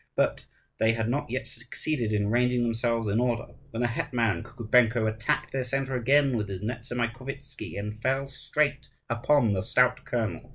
[0.15, 0.45] But
[0.79, 5.51] they had not yet succeeded in ranging themselves in order, when the hetman Kukubenko attacked
[5.51, 10.49] their centre again with his Nezamaikovtzi and fell straight upon the stout colonel.